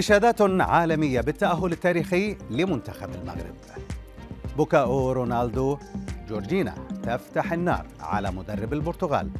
إشادات 0.00 0.40
عالمية 0.42 1.20
بالتأهل 1.20 1.72
التاريخي 1.72 2.36
لمنتخب 2.50 3.08
المغرب. 3.14 3.54
بكاء 4.58 4.88
رونالدو 4.88 5.78
جورجينا 6.28 6.74
تفتح 7.02 7.52
النار 7.52 7.86
على 8.00 8.30
مدرب 8.30 8.72
البرتغال. 8.72 9.30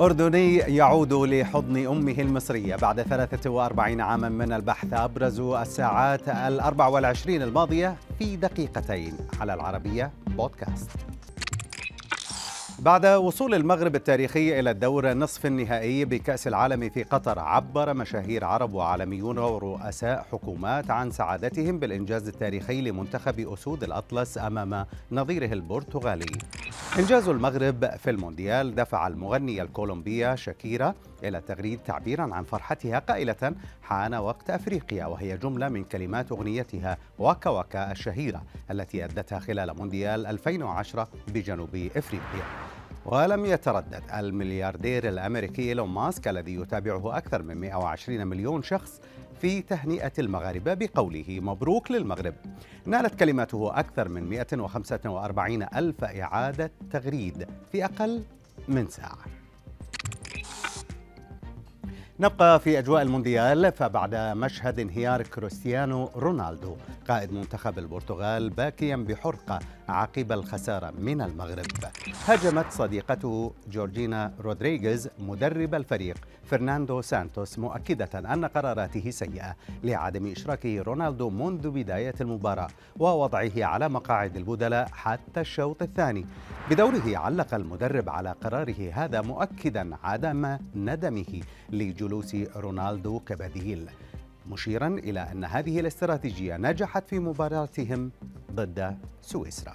أردني 0.00 0.56
يعود 0.56 1.12
لحضن 1.12 1.86
أمه 1.86 2.14
المصرية 2.18 2.76
بعد 2.76 3.02
43 3.02 4.00
عاما 4.00 4.28
من 4.28 4.52
البحث 4.52 4.92
أبرز 4.92 5.40
الساعات 5.40 6.28
الأربع 6.28 6.86
والعشرين 6.86 7.42
الماضية 7.42 7.96
في 8.18 8.36
دقيقتين 8.36 9.16
على 9.40 9.54
العربية 9.54 10.10
بودكاست. 10.26 10.90
بعد 12.84 13.06
وصول 13.06 13.54
المغرب 13.54 13.96
التاريخي 13.96 14.60
إلى 14.60 14.70
الدور 14.70 15.10
النصف 15.10 15.46
النهائي 15.46 16.04
بكأس 16.04 16.46
العالم 16.46 16.90
في 16.90 17.02
قطر 17.02 17.38
عبر 17.38 17.94
مشاهير 17.94 18.44
عرب 18.44 18.74
وعالميون 18.74 19.38
ورؤساء 19.38 20.26
حكومات 20.32 20.90
عن 20.90 21.10
سعادتهم 21.10 21.78
بالإنجاز 21.78 22.28
التاريخي 22.28 22.80
لمنتخب 22.80 23.40
أسود 23.40 23.84
الأطلس 23.84 24.38
أمام 24.38 24.86
نظيره 25.12 25.52
البرتغالي. 25.52 26.26
إنجاز 26.98 27.28
المغرب 27.28 27.90
في 27.96 28.10
المونديال 28.10 28.74
دفع 28.74 29.06
المغنية 29.06 29.62
الكولومبية 29.62 30.34
شاكيرا 30.34 30.94
إلى 31.22 31.38
التغريد 31.38 31.80
تعبيرا 31.86 32.34
عن 32.34 32.44
فرحتها 32.44 32.98
قائلة 32.98 33.54
حان 33.82 34.14
وقت 34.14 34.50
أفريقيا 34.50 35.06
وهي 35.06 35.36
جملة 35.36 35.68
من 35.68 35.84
كلمات 35.84 36.32
أغنيتها 36.32 36.98
واكا 37.18 37.50
واكا 37.50 37.92
الشهيرة 37.92 38.42
التي 38.70 39.04
أدتها 39.04 39.38
خلال 39.38 39.76
مونديال 39.76 40.26
2010 40.26 41.08
بجنوب 41.28 41.88
إفريقيا. 41.96 42.73
ولم 43.06 43.44
يتردد 43.44 44.02
الملياردير 44.14 45.08
الأمريكي 45.08 45.62
إيلون 45.62 45.88
ماسك 45.88 46.28
الذي 46.28 46.54
يتابعه 46.54 47.16
أكثر 47.16 47.42
من 47.42 47.56
120 47.56 48.26
مليون 48.26 48.62
شخص 48.62 49.00
في 49.40 49.62
تهنئة 49.62 50.12
المغاربة 50.18 50.74
بقوله 50.74 51.40
مبروك 51.42 51.90
للمغرب. 51.90 52.34
نالت 52.86 53.14
كلماته 53.14 53.78
أكثر 53.78 54.08
من 54.08 54.28
145 54.28 55.62
ألف 55.62 56.04
إعادة 56.04 56.70
تغريد 56.90 57.46
في 57.72 57.84
أقل 57.84 58.22
من 58.68 58.88
ساعة. 58.88 59.43
نبقى 62.20 62.60
في 62.60 62.78
أجواء 62.78 63.02
المونديال 63.02 63.72
فبعد 63.72 64.14
مشهد 64.14 64.80
انهيار 64.80 65.22
كريستيانو 65.22 66.10
رونالدو 66.16 66.76
قائد 67.08 67.32
منتخب 67.32 67.78
البرتغال 67.78 68.50
باكيا 68.50 68.96
بحرقة 68.96 69.58
عقب 69.88 70.32
الخسارة 70.32 70.90
من 70.98 71.20
المغرب. 71.20 71.66
هاجمت 72.26 72.66
صديقته 72.70 73.52
جورجينا 73.72 74.32
رودريغيز 74.40 75.08
مدرب 75.18 75.74
الفريق 75.74 76.16
فرناندو 76.44 77.00
سانتوس 77.00 77.58
مؤكدة 77.58 78.18
أن 78.32 78.44
قراراته 78.44 79.10
سيئة 79.10 79.56
لعدم 79.84 80.32
اشراكه 80.32 80.82
رونالدو 80.82 81.30
منذ 81.30 81.70
بداية 81.70 82.14
المباراة 82.20 82.68
ووضعه 82.98 83.52
على 83.56 83.88
مقاعد 83.88 84.36
البدلاء 84.36 84.88
حتى 84.92 85.40
الشوط 85.40 85.82
الثاني. 85.82 86.26
بدوره 86.70 87.02
علق 87.18 87.54
المدرب 87.54 88.10
على 88.10 88.34
قراره 88.44 88.90
هذا 88.92 89.20
مؤكدا 89.20 89.96
عدم 90.04 90.58
ندمه 90.76 91.40
لجلوس 92.04 92.34
رونالدو 92.56 93.20
كبديل. 93.20 93.90
مشيرا 94.48 94.88
إلى 94.88 95.20
أن 95.20 95.44
هذه 95.44 95.80
الاستراتيجية 95.80 96.56
نجحت 96.56 97.08
في 97.08 97.18
مباراتهم 97.18 98.10
ضد 98.52 98.98
سويسرا. 99.22 99.74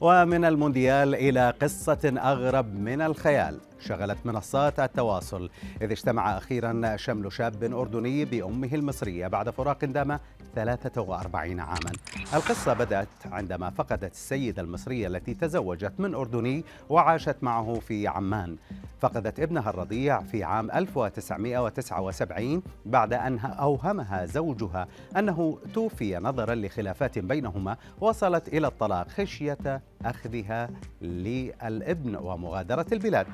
ومن 0.00 0.44
المونديال 0.44 1.14
إلى 1.14 1.54
قصة 1.62 2.14
أغرب 2.18 2.74
من 2.74 3.00
الخيال. 3.00 3.60
شغلت 3.84 4.18
منصات 4.24 4.80
التواصل. 4.80 5.50
إذ 5.82 5.90
اجتمع 5.90 6.36
أخيرا 6.36 6.96
شمل 6.96 7.32
شاب 7.32 7.64
أردني 7.64 8.24
بأمه 8.24 8.74
المصرية 8.74 9.26
بعد 9.26 9.50
فراق 9.50 9.84
دام 9.84 10.18
43 10.54 11.60
عاما. 11.60 11.92
القصة 12.34 12.72
بدأت 12.72 13.08
عندما 13.24 13.70
فقدت 13.70 14.12
السيدة 14.12 14.62
المصرية 14.62 15.06
التي 15.06 15.34
تزوجت 15.34 15.92
من 15.98 16.14
أردني 16.14 16.64
وعاشت 16.88 17.36
معه 17.42 17.80
في 17.88 18.08
عمان. 18.08 18.56
فقدت 19.00 19.40
ابنها 19.40 19.70
الرضيع 19.70 20.22
في 20.22 20.44
عام 20.44 20.70
1979 20.70 22.62
بعد 22.86 23.12
أن 23.12 23.38
أوهمها 23.38 24.26
زوجها 24.26 24.88
أنه 25.16 25.58
توفي 25.74 26.16
نظرا 26.16 26.54
لخلافات 26.54 27.18
بينهما 27.18 27.76
وصلت 28.00 28.48
إلى 28.48 28.66
الطلاق 28.66 29.08
خشية 29.08 29.82
أخذها 30.04 30.70
للابن 31.02 32.16
ومغادرة 32.16 32.86
البلاد. 32.92 33.26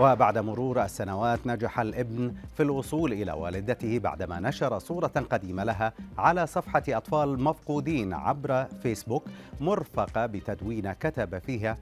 وبعد 0.00 0.38
مرور 0.38 0.84
السنوات 0.84 1.46
نجح 1.46 1.80
الابن 1.80 2.34
في 2.56 2.62
الوصول 2.62 3.12
إلى 3.12 3.32
والدته 3.32 3.98
بعدما 3.98 4.40
نشر 4.40 4.78
صورة 4.78 5.06
قديمة 5.30 5.64
لها 5.64 5.92
على 6.18 6.46
صفحة 6.46 6.82
أطفال 6.88 7.42
مفقودين 7.42 8.12
عبر 8.12 8.64
فيسبوك 8.64 9.24
مرفقة 9.60 10.26
بتدوين 10.26 10.92
كتب 10.92 11.38
فيها 11.38 11.76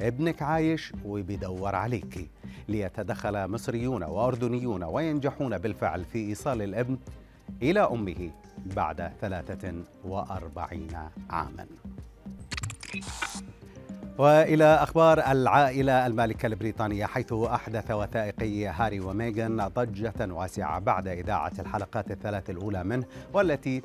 ابنك 0.00 0.42
عايش 0.42 0.92
وبيدور 1.04 1.74
عليك 1.74 2.30
ليتدخل 2.68 3.48
مصريون 3.48 4.02
وأردنيون 4.02 4.84
وينجحون 4.84 5.58
بالفعل 5.58 6.04
في 6.04 6.18
إيصال 6.28 6.62
الابن 6.62 6.98
إلى 7.62 7.80
أمه 7.80 8.30
بعد 8.76 9.12
43 9.20 10.86
عاماً. 11.30 11.66
وإلى 14.18 14.64
أخبار 14.64 15.18
العائلة 15.30 16.06
المالكة 16.06 16.46
البريطانية 16.46 17.06
حيث 17.06 17.32
أحدث 17.32 17.90
وثائقي 17.90 18.66
هاري 18.66 19.00
وميغان 19.00 19.68
ضجة 19.68 20.32
واسعة 20.32 20.78
بعد 20.78 21.08
إذاعة 21.08 21.52
الحلقات 21.58 22.10
الثلاث 22.10 22.50
الأولى 22.50 22.84
منه 22.84 23.04
والتي 23.32 23.82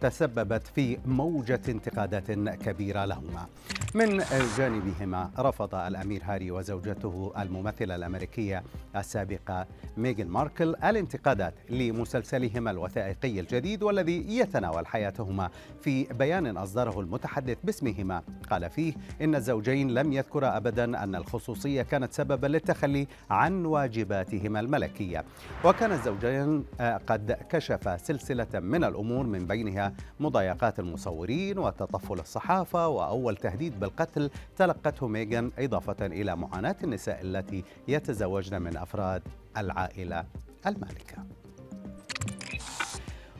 تسببت 0.00 0.66
في 0.66 0.98
موجة 1.06 1.60
انتقادات 1.68 2.30
كبيرة 2.62 3.04
لهما. 3.04 3.46
من 3.94 4.22
جانبهما 4.58 5.30
رفض 5.38 5.74
الأمير 5.74 6.22
هاري 6.24 6.50
وزوجته 6.50 7.32
الممثلة 7.38 7.94
الأمريكية 7.94 8.62
السابقة 8.96 9.66
ميغان 9.96 10.28
ماركل 10.28 10.68
الانتقادات 10.68 11.54
لمسلسلهما 11.70 12.70
الوثائقي 12.70 13.40
الجديد 13.40 13.82
والذي 13.82 14.38
يتناول 14.38 14.86
حياتهما 14.86 15.50
في 15.80 16.04
بيان 16.04 16.56
أصدره 16.56 17.00
المتحدث 17.00 17.56
باسمهما. 17.64 18.22
قال 18.50 18.70
فيه 18.70 18.94
إن 19.22 19.34
الزوجين 19.34 19.94
لم 19.94 20.12
يذكرا 20.12 20.56
أبدا 20.56 21.04
أن 21.04 21.14
الخصوصية 21.14 21.82
كانت 21.82 22.12
سببا 22.12 22.46
للتخلي 22.46 23.06
عن 23.30 23.64
واجباتهما 23.64 24.60
الملكية. 24.60 25.24
وكان 25.64 25.92
الزوجين 25.92 26.64
قد 26.80 27.32
كشف 27.48 28.00
سلسلة 28.00 28.60
من 28.60 28.84
الأمور 28.84 29.26
من 29.26 29.46
بينها 29.46 29.92
مضايقات 30.20 30.78
المصورين 30.78 31.58
وتطفل 31.58 32.18
الصحافة 32.20 32.88
وأول 32.88 33.36
تهديد 33.36 33.83
بالقتل 33.84 34.30
تلقته 34.56 35.08
ميغان 35.08 35.50
إضافة 35.58 36.06
إلى 36.06 36.36
معاناة 36.36 36.76
النساء 36.84 37.20
التي 37.22 37.64
يتزوجن 37.88 38.62
من 38.62 38.76
أفراد 38.76 39.22
العائلة 39.56 40.24
المالكة. 40.66 41.43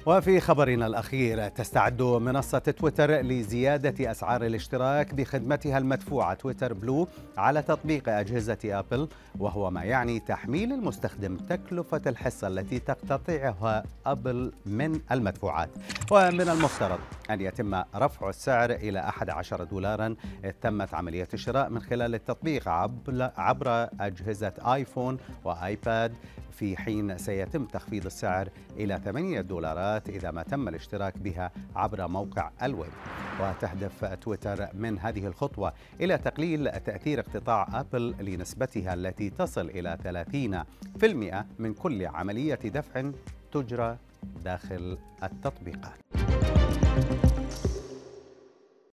وفي 0.07 0.41
خبرنا 0.41 0.87
الأخير 0.87 1.49
تستعد 1.49 2.03
منصة 2.03 2.59
تويتر 2.59 3.11
لزيادة 3.11 4.11
أسعار 4.11 4.47
الاشتراك 4.47 5.15
بخدمتها 5.15 5.79
المدفوعة. 5.79 6.35
تويتر 6.35 6.73
بلو 6.73 7.09
على 7.37 7.63
تطبيق 7.63 8.09
أجهزة 8.09 8.59
أبل 8.65 9.09
وهو 9.39 9.71
ما 9.71 9.85
يعني 9.85 10.21
تحميل 10.21 10.73
المستخدم 10.73 11.37
تكلفة 11.37 12.01
الحصة 12.07 12.49
التي 12.49 12.79
تقتطعها 12.79 13.85
أبل 14.07 14.53
من 14.67 15.01
المدفوعات. 15.13 15.71
ومن 16.11 16.41
المفترض 16.41 16.99
أن 17.31 17.41
يتم 17.41 17.83
رفع 17.95 18.29
السعر 18.29 18.71
إلى 18.71 19.01
11 19.01 19.65
دولارا. 19.65 20.17
إذ 20.45 20.53
تمت 20.63 20.95
عملية 20.95 21.29
الشراء 21.35 21.71
من 21.71 21.81
خلال 21.83 22.15
التطبيق 22.15 22.69
عبر 23.39 23.89
أجهزة 24.01 24.53
آيفون 24.75 25.19
وآيباد. 25.45 26.15
في 26.59 26.77
حين 26.77 27.19
سيتم 27.19 27.65
تخفيض 27.65 28.07
السعر 28.07 28.49
إلى 28.77 29.01
8 29.05 29.41
دولارات 29.41 30.09
إذا 30.09 30.31
ما 30.31 30.43
تم 30.43 30.69
الاشتراك 30.69 31.19
بها 31.19 31.51
عبر 31.77 32.09
موقع 32.09 32.51
الويب. 32.63 32.93
وتهدف 33.41 34.05
تويتر 34.05 34.69
من 34.75 34.99
هذه 34.99 35.27
الخطوة 35.27 35.73
إلى 36.01 36.19
تقليل 36.19 36.71
تأثير 36.81 37.21
اقتطاع 37.21 37.81
أبل 37.81 38.15
لنسبتها 38.21 38.95
التي 38.95 39.31
تصل 39.31 39.71
إلى 39.71 39.99
30% 40.03 41.45
من 41.59 41.75
كل 41.75 42.07
عملية 42.07 42.55
دفع 42.55 43.11
تجرى 43.53 43.99
داخل 44.45 44.99
التطبيقات. 45.23 46.04